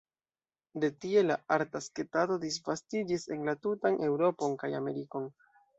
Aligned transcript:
De 0.85 0.89
tie 1.05 1.23
la 1.27 1.37
arta 1.57 1.83
sketado 1.89 2.39
disvastiĝis 2.47 3.29
en 3.37 3.47
la 3.53 3.59
tutan 3.67 4.03
Eŭropon 4.11 4.63
kaj 4.65 4.77
Amerikon. 4.85 5.35